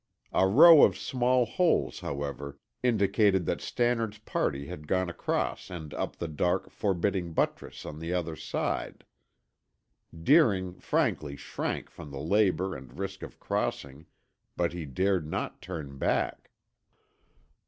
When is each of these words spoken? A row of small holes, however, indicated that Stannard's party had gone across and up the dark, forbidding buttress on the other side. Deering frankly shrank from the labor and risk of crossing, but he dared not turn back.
A 0.33 0.47
row 0.47 0.81
of 0.81 0.97
small 0.97 1.45
holes, 1.45 1.99
however, 1.99 2.57
indicated 2.81 3.45
that 3.45 3.61
Stannard's 3.61 4.17
party 4.17 4.65
had 4.65 4.87
gone 4.87 5.11
across 5.11 5.69
and 5.69 5.93
up 5.93 6.15
the 6.15 6.27
dark, 6.27 6.71
forbidding 6.71 7.33
buttress 7.33 7.85
on 7.85 7.99
the 7.99 8.11
other 8.11 8.35
side. 8.35 9.05
Deering 10.23 10.79
frankly 10.79 11.35
shrank 11.35 11.87
from 11.91 12.09
the 12.09 12.17
labor 12.19 12.75
and 12.75 12.97
risk 12.97 13.21
of 13.21 13.39
crossing, 13.39 14.07
but 14.57 14.73
he 14.73 14.85
dared 14.85 15.27
not 15.29 15.61
turn 15.61 15.99
back. 15.99 16.49